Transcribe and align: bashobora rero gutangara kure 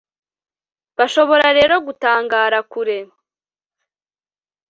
bashobora 0.97 1.47
rero 1.57 1.75
gutangara 1.85 2.57
kure 2.71 2.97